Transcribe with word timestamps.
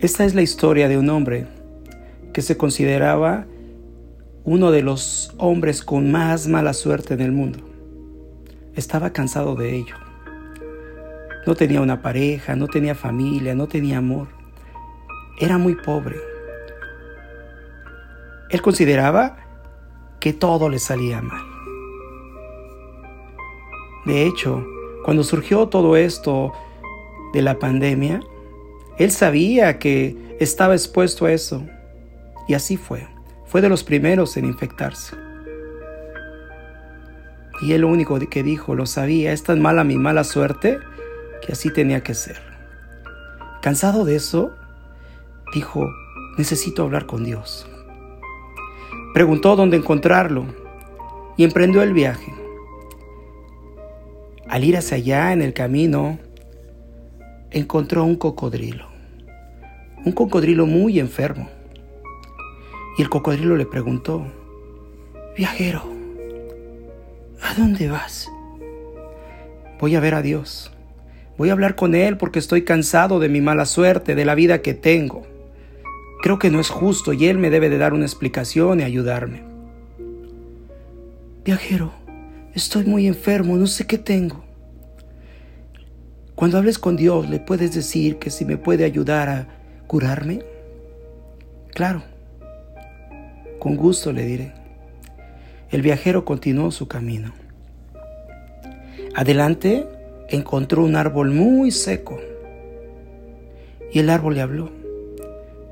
Esta 0.00 0.24
es 0.24 0.34
la 0.34 0.40
historia 0.40 0.88
de 0.88 0.96
un 0.96 1.10
hombre 1.10 1.46
que 2.32 2.40
se 2.40 2.56
consideraba 2.56 3.44
uno 4.44 4.70
de 4.70 4.80
los 4.80 5.34
hombres 5.36 5.84
con 5.84 6.10
más 6.10 6.48
mala 6.48 6.72
suerte 6.72 7.12
en 7.12 7.20
el 7.20 7.32
mundo. 7.32 7.58
Estaba 8.74 9.10
cansado 9.10 9.56
de 9.56 9.76
ello. 9.76 9.96
No 11.46 11.54
tenía 11.54 11.82
una 11.82 12.00
pareja, 12.00 12.56
no 12.56 12.66
tenía 12.66 12.94
familia, 12.94 13.54
no 13.54 13.68
tenía 13.68 13.98
amor. 13.98 14.28
Era 15.38 15.58
muy 15.58 15.74
pobre. 15.74 16.16
Él 18.48 18.62
consideraba 18.62 19.36
que 20.18 20.32
todo 20.32 20.70
le 20.70 20.78
salía 20.78 21.20
mal. 21.20 21.44
De 24.06 24.24
hecho, 24.24 24.66
cuando 25.04 25.24
surgió 25.24 25.68
todo 25.68 25.94
esto 25.94 26.54
de 27.34 27.42
la 27.42 27.58
pandemia, 27.58 28.22
él 29.00 29.10
sabía 29.12 29.78
que 29.78 30.14
estaba 30.40 30.74
expuesto 30.74 31.24
a 31.24 31.32
eso. 31.32 31.66
Y 32.46 32.52
así 32.52 32.76
fue. 32.76 33.08
Fue 33.46 33.62
de 33.62 33.70
los 33.70 33.82
primeros 33.82 34.36
en 34.36 34.44
infectarse. 34.44 35.16
Y 37.62 37.72
él 37.72 37.80
lo 37.80 37.88
único 37.88 38.18
que 38.18 38.42
dijo, 38.42 38.74
lo 38.74 38.84
sabía, 38.84 39.32
es 39.32 39.42
tan 39.42 39.58
mala 39.58 39.84
mi 39.84 39.96
mala 39.96 40.22
suerte 40.22 40.78
que 41.40 41.52
así 41.52 41.72
tenía 41.72 42.02
que 42.02 42.12
ser. 42.12 42.42
Cansado 43.62 44.04
de 44.04 44.16
eso, 44.16 44.52
dijo, 45.54 45.88
necesito 46.36 46.82
hablar 46.82 47.06
con 47.06 47.24
Dios. 47.24 47.66
Preguntó 49.14 49.56
dónde 49.56 49.78
encontrarlo 49.78 50.44
y 51.38 51.44
emprendió 51.44 51.80
el 51.80 51.94
viaje. 51.94 52.34
Al 54.46 54.62
ir 54.62 54.76
hacia 54.76 54.98
allá 54.98 55.32
en 55.32 55.40
el 55.40 55.54
camino, 55.54 56.18
encontró 57.50 58.04
un 58.04 58.16
cocodrilo 58.16 58.89
un 60.04 60.12
cocodrilo 60.12 60.66
muy 60.66 60.98
enfermo. 60.98 61.48
Y 62.98 63.02
el 63.02 63.08
cocodrilo 63.08 63.56
le 63.56 63.66
preguntó, 63.66 64.26
Viajero, 65.36 65.82
¿a 67.42 67.54
dónde 67.54 67.88
vas? 67.88 68.28
Voy 69.78 69.94
a 69.94 70.00
ver 70.00 70.14
a 70.14 70.22
Dios. 70.22 70.72
Voy 71.38 71.48
a 71.48 71.52
hablar 71.52 71.74
con 71.74 71.94
Él 71.94 72.16
porque 72.18 72.38
estoy 72.38 72.64
cansado 72.64 73.18
de 73.18 73.28
mi 73.28 73.40
mala 73.40 73.64
suerte, 73.64 74.14
de 74.14 74.24
la 74.24 74.34
vida 74.34 74.60
que 74.60 74.74
tengo. 74.74 75.22
Creo 76.22 76.38
que 76.38 76.50
no 76.50 76.60
es 76.60 76.68
justo 76.68 77.12
y 77.14 77.26
Él 77.26 77.38
me 77.38 77.48
debe 77.48 77.70
de 77.70 77.78
dar 77.78 77.94
una 77.94 78.04
explicación 78.04 78.80
y 78.80 78.82
ayudarme. 78.82 79.42
Viajero, 81.44 81.92
estoy 82.54 82.84
muy 82.84 83.06
enfermo, 83.06 83.56
no 83.56 83.66
sé 83.66 83.86
qué 83.86 83.96
tengo. 83.96 84.44
Cuando 86.34 86.58
hables 86.58 86.78
con 86.78 86.96
Dios 86.96 87.28
le 87.30 87.40
puedes 87.40 87.74
decir 87.74 88.18
que 88.18 88.30
si 88.30 88.44
me 88.44 88.58
puede 88.58 88.84
ayudar 88.84 89.28
a 89.28 89.59
curarme? 89.90 90.38
Claro, 91.74 92.04
con 93.58 93.74
gusto 93.74 94.12
le 94.12 94.24
diré. 94.24 94.52
El 95.68 95.82
viajero 95.82 96.24
continuó 96.24 96.70
su 96.70 96.86
camino. 96.86 97.32
Adelante 99.16 99.88
encontró 100.28 100.84
un 100.84 100.94
árbol 100.94 101.32
muy 101.32 101.72
seco 101.72 102.20
y 103.92 103.98
el 103.98 104.10
árbol 104.10 104.36
le 104.36 104.42
habló. 104.42 104.70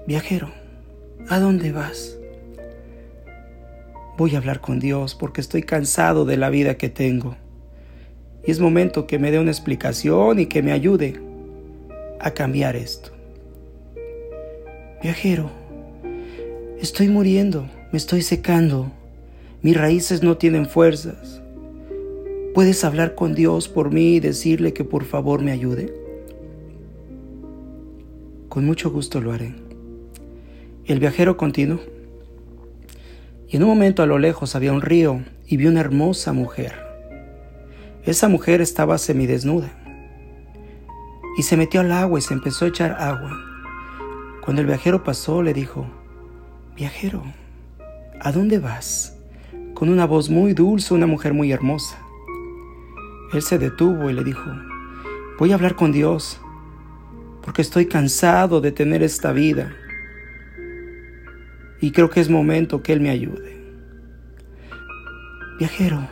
Viajero, 0.08 0.50
¿a 1.28 1.38
dónde 1.38 1.70
vas? 1.70 2.18
Voy 4.16 4.34
a 4.34 4.38
hablar 4.38 4.60
con 4.60 4.80
Dios 4.80 5.14
porque 5.14 5.40
estoy 5.40 5.62
cansado 5.62 6.24
de 6.24 6.36
la 6.36 6.50
vida 6.50 6.76
que 6.76 6.88
tengo. 6.88 7.36
Y 8.44 8.50
es 8.50 8.58
momento 8.58 9.06
que 9.06 9.20
me 9.20 9.30
dé 9.30 9.38
una 9.38 9.52
explicación 9.52 10.40
y 10.40 10.46
que 10.46 10.60
me 10.60 10.72
ayude 10.72 11.20
a 12.18 12.32
cambiar 12.32 12.74
esto. 12.74 13.17
Viajero, 15.00 15.48
estoy 16.80 17.06
muriendo, 17.06 17.70
me 17.92 17.98
estoy 17.98 18.20
secando, 18.20 18.90
mis 19.62 19.76
raíces 19.76 20.24
no 20.24 20.36
tienen 20.38 20.66
fuerzas. 20.66 21.40
¿Puedes 22.52 22.82
hablar 22.82 23.14
con 23.14 23.32
Dios 23.32 23.68
por 23.68 23.92
mí 23.92 24.16
y 24.16 24.20
decirle 24.20 24.72
que 24.72 24.82
por 24.82 25.04
favor 25.04 25.40
me 25.40 25.52
ayude? 25.52 25.94
Con 28.48 28.64
mucho 28.64 28.90
gusto 28.90 29.20
lo 29.20 29.30
haré. 29.30 29.54
El 30.84 30.98
viajero 30.98 31.36
continuó. 31.36 31.78
Y 33.48 33.56
en 33.56 33.62
un 33.62 33.68
momento 33.68 34.02
a 34.02 34.06
lo 34.06 34.18
lejos 34.18 34.56
había 34.56 34.72
un 34.72 34.80
río 34.80 35.22
y 35.46 35.58
vio 35.58 35.70
una 35.70 35.80
hermosa 35.80 36.32
mujer. 36.32 36.72
Esa 38.02 38.28
mujer 38.28 38.60
estaba 38.60 38.98
semidesnuda. 38.98 39.70
Y 41.38 41.44
se 41.44 41.56
metió 41.56 41.82
al 41.82 41.92
agua 41.92 42.18
y 42.18 42.22
se 42.22 42.34
empezó 42.34 42.64
a 42.64 42.68
echar 42.68 42.96
agua. 42.98 43.47
Cuando 44.48 44.62
el 44.62 44.66
viajero 44.66 45.04
pasó, 45.04 45.42
le 45.42 45.52
dijo, 45.52 45.86
Viajero, 46.74 47.22
¿a 48.18 48.32
dónde 48.32 48.58
vas? 48.58 49.14
Con 49.74 49.90
una 49.90 50.06
voz 50.06 50.30
muy 50.30 50.54
dulce, 50.54 50.94
una 50.94 51.06
mujer 51.06 51.34
muy 51.34 51.52
hermosa. 51.52 51.98
Él 53.34 53.42
se 53.42 53.58
detuvo 53.58 54.08
y 54.08 54.14
le 54.14 54.24
dijo, 54.24 54.50
voy 55.38 55.52
a 55.52 55.54
hablar 55.56 55.76
con 55.76 55.92
Dios, 55.92 56.40
porque 57.42 57.60
estoy 57.60 57.88
cansado 57.88 58.62
de 58.62 58.72
tener 58.72 59.02
esta 59.02 59.32
vida. 59.32 59.70
Y 61.82 61.90
creo 61.90 62.08
que 62.08 62.20
es 62.20 62.30
momento 62.30 62.82
que 62.82 62.94
Él 62.94 63.02
me 63.02 63.10
ayude. 63.10 63.54
Viajero, 65.58 66.08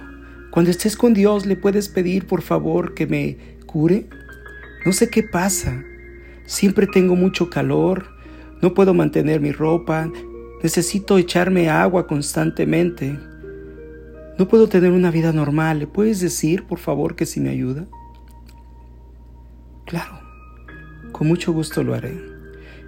cuando 0.51 0.71
estés 0.71 0.95
con 0.95 1.15
Dios, 1.15 1.47
¿le 1.47 1.57
puedes 1.57 1.89
pedir 1.89 2.27
por 2.27 2.43
favor 2.43 2.93
que 2.93 3.07
me 3.07 3.57
cure? 3.65 4.11
No 4.85 4.93
sé 4.93 5.09
qué 5.09 5.23
pasa. 5.23 5.83
Siempre 6.45 6.87
tengo 6.87 7.17
mucho 7.17 7.49
calor, 7.49 8.15
no 8.63 8.75
puedo 8.75 8.95
mantener 8.95 9.41
mi 9.41 9.53
ropa, 9.53 10.11
necesito 10.63 11.19
echarme 11.19 11.69
agua 11.69 12.07
constantemente. 12.07 13.19
No 14.39 14.49
puedo 14.49 14.69
tener 14.69 14.93
una 14.93 15.11
vida 15.11 15.33
normal. 15.33 15.79
¿Le 15.79 15.87
puedes 15.87 16.21
decir, 16.21 16.67
por 16.67 16.79
favor, 16.79 17.17
que 17.17 17.27
si 17.27 17.41
me 17.41 17.51
ayuda? 17.51 17.87
Claro, 19.87 20.21
con 21.13 21.29
mucho 21.29 21.53
gusto 21.53 21.83
lo 21.83 21.95
haré. 21.95 22.19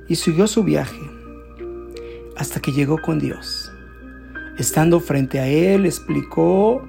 Y 0.09 0.17
siguió 0.17 0.47
su 0.47 0.65
viaje 0.65 1.01
hasta 2.37 2.61
que 2.61 2.73
llegó 2.73 2.99
con 3.01 3.19
Dios. 3.19 3.73
Estando 4.59 5.01
frente 5.01 5.39
a 5.39 5.47
Él, 5.47 5.87
explicó 5.87 6.83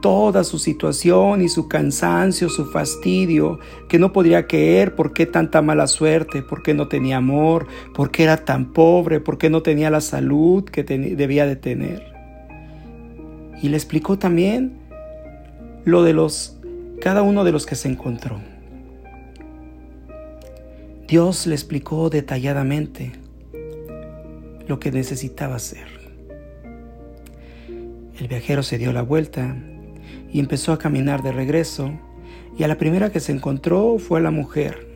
toda 0.00 0.44
su 0.44 0.58
situación 0.58 1.42
y 1.42 1.48
su 1.48 1.68
cansancio, 1.68 2.48
su 2.48 2.66
fastidio, 2.66 3.58
que 3.88 3.98
no 3.98 4.12
podría 4.12 4.46
creer 4.46 4.94
por 4.94 5.12
qué 5.12 5.26
tanta 5.26 5.62
mala 5.62 5.86
suerte, 5.86 6.42
por 6.42 6.62
qué 6.62 6.74
no 6.74 6.88
tenía 6.88 7.16
amor, 7.16 7.66
por 7.94 8.10
qué 8.10 8.24
era 8.24 8.44
tan 8.44 8.72
pobre, 8.72 9.20
por 9.20 9.38
qué 9.38 9.50
no 9.50 9.62
tenía 9.62 9.90
la 9.90 10.00
salud 10.00 10.64
que 10.64 10.84
debía 10.84 11.46
de 11.46 11.56
tener. 11.56 12.12
Y 13.62 13.68
le 13.68 13.76
explicó 13.76 14.18
también 14.18 14.78
lo 15.84 16.02
de 16.02 16.12
los 16.12 16.54
cada 17.00 17.22
uno 17.22 17.44
de 17.44 17.52
los 17.52 17.66
que 17.66 17.76
se 17.76 17.88
encontró. 17.88 18.40
Dios 21.06 21.46
le 21.46 21.54
explicó 21.54 22.10
detalladamente 22.10 23.12
lo 24.66 24.78
que 24.78 24.92
necesitaba 24.92 25.56
hacer. 25.56 25.86
El 28.18 28.26
viajero 28.28 28.62
se 28.62 28.78
dio 28.78 28.92
la 28.92 29.02
vuelta 29.02 29.56
y 30.32 30.40
empezó 30.40 30.72
a 30.72 30.78
caminar 30.78 31.22
de 31.22 31.32
regreso 31.32 31.92
y 32.58 32.64
a 32.64 32.68
la 32.68 32.76
primera 32.76 33.10
que 33.10 33.20
se 33.20 33.32
encontró 33.32 33.98
fue 33.98 34.18
a 34.18 34.22
la 34.22 34.30
mujer. 34.30 34.86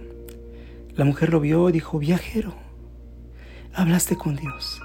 La 0.94 1.04
mujer 1.04 1.30
lo 1.30 1.40
vio 1.40 1.68
y 1.68 1.72
dijo, 1.72 1.98
viajero, 1.98 2.54
hablaste 3.72 4.16
con 4.16 4.36
Dios. 4.36 4.82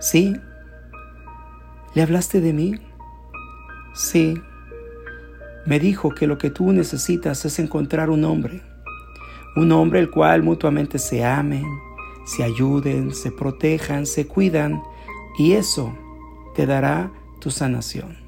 Sí. 0.00 0.34
¿Le 1.94 2.02
hablaste 2.02 2.40
de 2.40 2.52
mí? 2.52 2.74
Sí. 3.94 4.34
Me 5.66 5.78
dijo 5.78 6.10
que 6.10 6.26
lo 6.26 6.36
que 6.36 6.50
tú 6.50 6.72
necesitas 6.72 7.44
es 7.44 7.58
encontrar 7.58 8.10
un 8.10 8.24
hombre, 8.24 8.62
un 9.56 9.70
hombre 9.72 10.00
el 10.00 10.10
cual 10.10 10.42
mutuamente 10.42 10.98
se 10.98 11.24
amen, 11.24 11.64
se 12.26 12.42
ayuden, 12.42 13.14
se 13.14 13.30
protejan, 13.30 14.06
se 14.06 14.26
cuidan, 14.26 14.82
y 15.38 15.52
eso 15.52 15.96
te 16.54 16.66
dará 16.66 17.12
tu 17.40 17.50
sanación. 17.50 18.27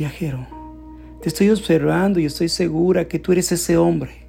Viajero, 0.00 0.46
te 1.20 1.28
estoy 1.28 1.50
observando 1.50 2.20
y 2.20 2.24
estoy 2.24 2.48
segura 2.48 3.06
que 3.06 3.18
tú 3.18 3.32
eres 3.32 3.52
ese 3.52 3.76
hombre, 3.76 4.24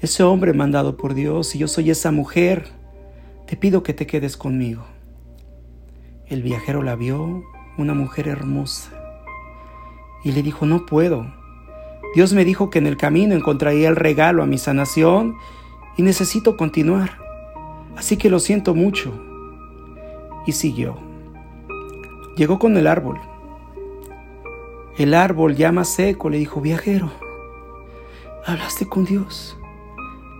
ese 0.00 0.22
hombre 0.22 0.52
mandado 0.52 0.96
por 0.96 1.14
Dios 1.14 1.56
y 1.56 1.58
yo 1.58 1.66
soy 1.66 1.90
esa 1.90 2.12
mujer. 2.12 2.68
Te 3.44 3.56
pido 3.56 3.82
que 3.82 3.92
te 3.92 4.06
quedes 4.06 4.36
conmigo. 4.36 4.84
El 6.28 6.44
viajero 6.44 6.84
la 6.84 6.94
vio, 6.94 7.42
una 7.76 7.92
mujer 7.92 8.28
hermosa, 8.28 8.92
y 10.22 10.30
le 10.30 10.44
dijo, 10.44 10.64
no 10.64 10.86
puedo. 10.86 11.26
Dios 12.14 12.32
me 12.32 12.44
dijo 12.44 12.70
que 12.70 12.78
en 12.78 12.86
el 12.86 12.96
camino 12.96 13.34
encontraría 13.34 13.88
el 13.88 13.96
regalo 13.96 14.44
a 14.44 14.46
mi 14.46 14.58
sanación 14.58 15.34
y 15.96 16.02
necesito 16.02 16.56
continuar. 16.56 17.18
Así 17.96 18.16
que 18.16 18.30
lo 18.30 18.38
siento 18.38 18.76
mucho. 18.76 19.12
Y 20.46 20.52
siguió. 20.52 20.96
Llegó 22.36 22.60
con 22.60 22.76
el 22.76 22.86
árbol 22.86 23.18
el 24.98 25.14
árbol 25.14 25.56
ya 25.56 25.72
más 25.72 25.88
seco 25.88 26.30
le 26.30 26.38
dijo, 26.38 26.60
viajero, 26.60 27.10
hablaste 28.46 28.86
con 28.86 29.04
Dios. 29.04 29.58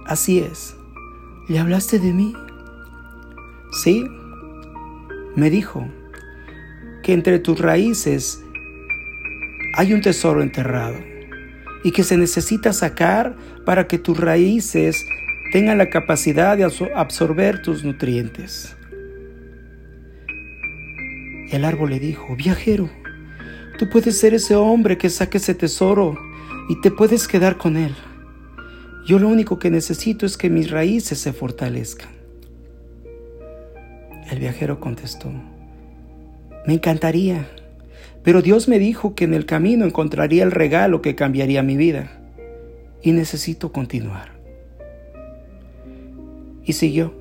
Así 0.06 0.38
es. 0.38 0.76
¿Le 1.48 1.58
hablaste 1.58 1.98
de 1.98 2.12
mí? 2.12 2.34
Sí. 3.82 4.04
Me 5.34 5.50
dijo 5.50 5.88
que 7.02 7.12
entre 7.12 7.38
tus 7.38 7.58
raíces 7.58 8.42
hay 9.76 9.92
un 9.92 10.00
tesoro 10.00 10.42
enterrado 10.42 10.96
y 11.82 11.90
que 11.90 12.04
se 12.04 12.16
necesita 12.16 12.72
sacar 12.72 13.36
para 13.64 13.88
que 13.88 13.98
tus 13.98 14.18
raíces 14.18 15.04
tengan 15.52 15.78
la 15.78 15.90
capacidad 15.90 16.56
de 16.56 16.64
absorber 16.94 17.60
tus 17.62 17.84
nutrientes. 17.84 18.76
El 21.50 21.64
árbol 21.64 21.90
le 21.90 22.00
dijo, 22.00 22.36
viajero, 22.36 22.88
tú 23.78 23.88
puedes 23.88 24.18
ser 24.18 24.34
ese 24.34 24.54
hombre 24.54 24.98
que 24.98 25.10
saque 25.10 25.38
ese 25.38 25.54
tesoro 25.54 26.16
y 26.68 26.80
te 26.80 26.90
puedes 26.90 27.28
quedar 27.28 27.56
con 27.56 27.76
él. 27.76 27.94
Yo 29.06 29.18
lo 29.18 29.28
único 29.28 29.58
que 29.58 29.70
necesito 29.70 30.24
es 30.24 30.36
que 30.36 30.48
mis 30.48 30.70
raíces 30.70 31.18
se 31.18 31.32
fortalezcan. 31.32 32.10
El 34.30 34.38
viajero 34.38 34.80
contestó, 34.80 35.30
me 36.66 36.72
encantaría, 36.72 37.46
pero 38.22 38.40
Dios 38.40 38.68
me 38.68 38.78
dijo 38.78 39.14
que 39.14 39.24
en 39.24 39.34
el 39.34 39.44
camino 39.44 39.84
encontraría 39.84 40.42
el 40.44 40.50
regalo 40.50 41.02
que 41.02 41.14
cambiaría 41.14 41.62
mi 41.62 41.76
vida 41.76 42.10
y 43.02 43.12
necesito 43.12 43.70
continuar. 43.70 44.32
Y 46.64 46.72
siguió. 46.72 47.14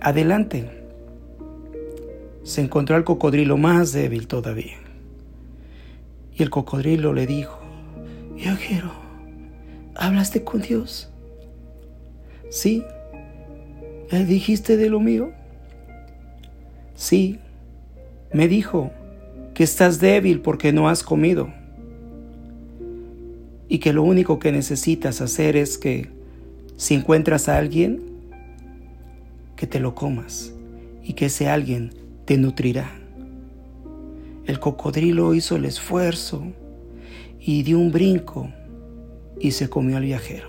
Adelante. 0.00 0.70
Se 2.44 2.60
encontró 2.60 2.94
al 2.94 3.02
cocodrilo 3.02 3.56
más 3.56 3.92
débil 3.92 4.28
todavía. 4.28 4.85
Y 6.36 6.42
el 6.42 6.50
cocodrilo 6.50 7.14
le 7.14 7.26
dijo, 7.26 7.58
viajero, 8.36 8.92
¿hablaste 9.94 10.44
con 10.44 10.60
Dios? 10.60 11.10
Sí. 12.50 12.84
¿Le 14.10 14.24
dijiste 14.24 14.76
de 14.76 14.90
lo 14.90 15.00
mío? 15.00 15.30
Sí. 16.94 17.38
Me 18.32 18.48
dijo 18.48 18.90
que 19.54 19.64
estás 19.64 19.98
débil 19.98 20.40
porque 20.40 20.72
no 20.72 20.88
has 20.90 21.02
comido 21.02 21.48
y 23.68 23.78
que 23.78 23.92
lo 23.92 24.02
único 24.02 24.38
que 24.38 24.52
necesitas 24.52 25.20
hacer 25.20 25.56
es 25.56 25.78
que 25.78 26.08
si 26.76 26.94
encuentras 26.94 27.48
a 27.48 27.56
alguien, 27.56 28.02
que 29.56 29.66
te 29.66 29.80
lo 29.80 29.94
comas 29.94 30.52
y 31.02 31.14
que 31.14 31.26
ese 31.26 31.48
alguien 31.48 31.94
te 32.26 32.36
nutrirá. 32.36 33.05
El 34.46 34.60
cocodrilo 34.60 35.34
hizo 35.34 35.56
el 35.56 35.64
esfuerzo 35.64 36.44
y 37.40 37.62
dio 37.64 37.78
un 37.78 37.90
brinco 37.90 38.50
y 39.40 39.50
se 39.50 39.68
comió 39.68 39.96
al 39.96 40.04
viajero. 40.04 40.48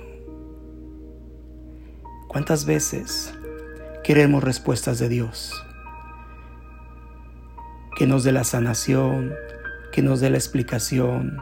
¿Cuántas 2.27 2.65
veces 2.65 3.33
queremos 4.03 4.43
respuestas 4.43 4.99
de 4.99 5.09
Dios? 5.09 5.51
Que 7.97 8.05
nos 8.05 8.23
dé 8.23 8.31
la 8.31 8.43
sanación, 8.43 9.33
que 9.91 10.03
nos 10.03 10.19
dé 10.19 10.29
la 10.29 10.37
explicación, 10.37 11.41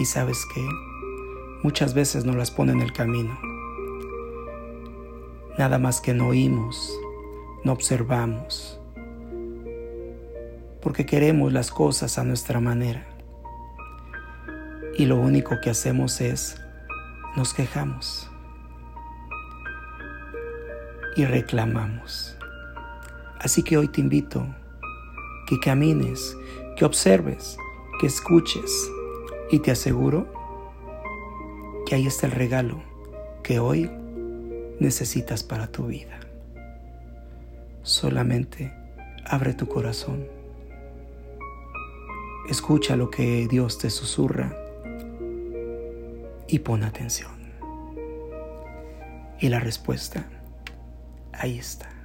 y 0.00 0.06
sabes 0.06 0.46
qué? 0.54 0.66
Muchas 1.62 1.92
veces 1.92 2.24
nos 2.24 2.34
las 2.34 2.50
pone 2.50 2.72
en 2.72 2.80
el 2.80 2.90
camino. 2.90 3.38
Nada 5.58 5.78
más 5.78 6.00
que 6.00 6.14
no 6.14 6.28
oímos, 6.28 6.90
no 7.64 7.72
observamos, 7.72 8.79
porque 10.82 11.06
queremos 11.06 11.52
las 11.52 11.70
cosas 11.70 12.18
a 12.18 12.24
nuestra 12.24 12.60
manera. 12.60 13.06
Y 14.96 15.06
lo 15.06 15.16
único 15.16 15.60
que 15.62 15.70
hacemos 15.70 16.20
es 16.20 16.60
nos 17.36 17.54
quejamos 17.54 18.30
y 21.16 21.24
reclamamos. 21.24 22.36
Así 23.38 23.62
que 23.62 23.78
hoy 23.78 23.88
te 23.88 24.00
invito 24.00 24.46
que 25.46 25.58
camines, 25.60 26.36
que 26.76 26.84
observes, 26.84 27.56
que 28.00 28.06
escuches 28.06 28.90
y 29.50 29.58
te 29.58 29.70
aseguro 29.70 30.26
que 31.86 31.94
ahí 31.94 32.06
está 32.06 32.26
el 32.26 32.32
regalo 32.32 32.82
que 33.42 33.58
hoy 33.58 33.90
necesitas 34.78 35.42
para 35.42 35.66
tu 35.66 35.86
vida. 35.86 36.20
Solamente 37.82 38.72
abre 39.24 39.54
tu 39.54 39.66
corazón. 39.66 40.39
Escucha 42.50 42.96
lo 42.96 43.12
que 43.12 43.46
Dios 43.46 43.78
te 43.78 43.90
susurra 43.90 44.52
y 46.48 46.58
pon 46.58 46.82
atención. 46.82 47.30
Y 49.38 49.48
la 49.48 49.60
respuesta 49.60 50.28
ahí 51.32 51.60
está. 51.60 51.99